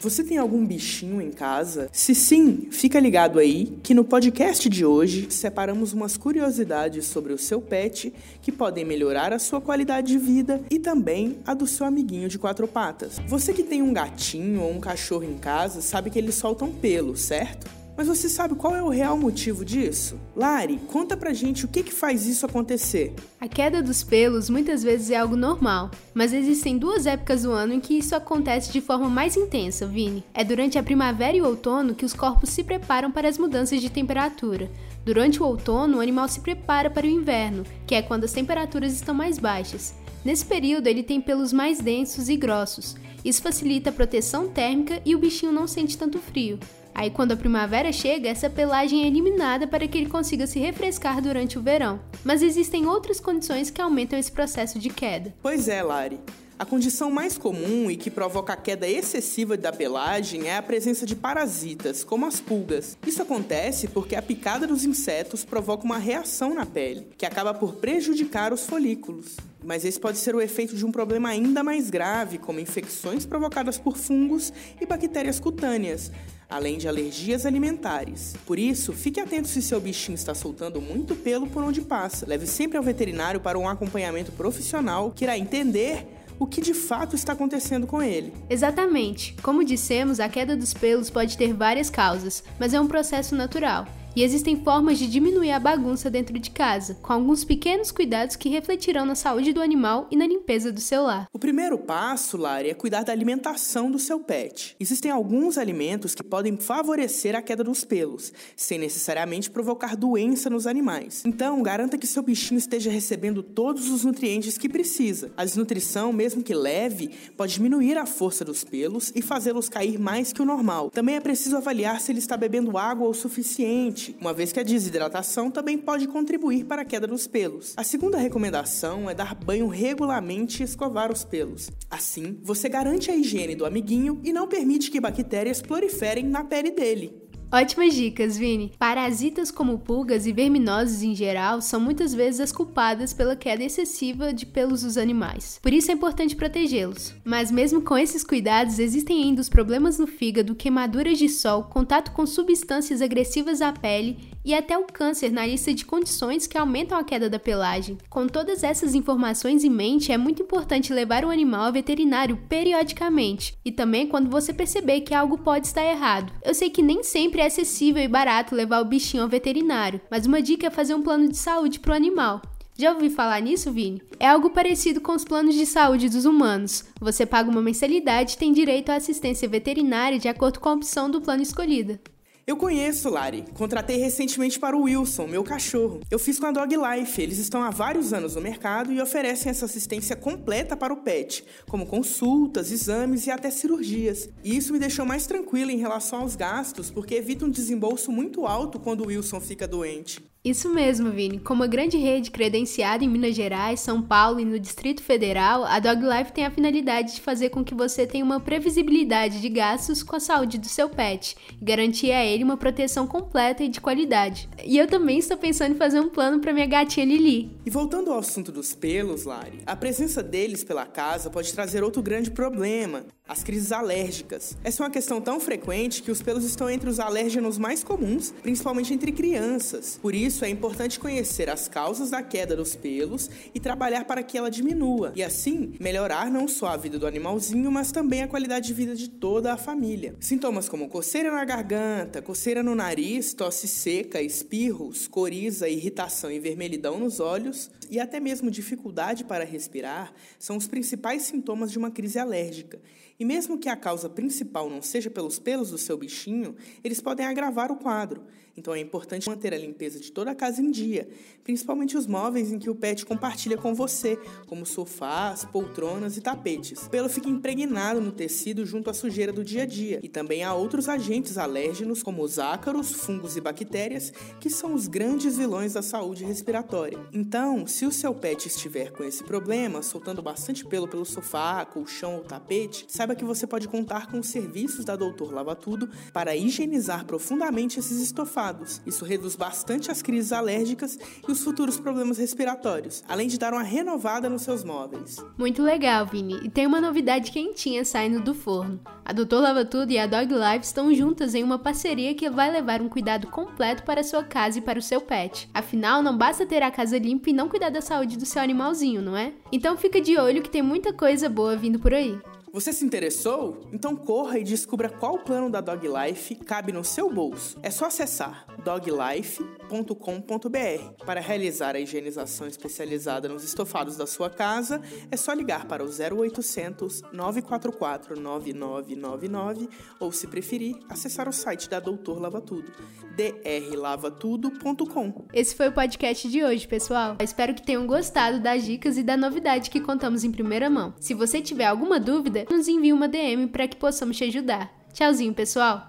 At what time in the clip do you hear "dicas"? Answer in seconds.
137.94-138.36, 338.64-338.96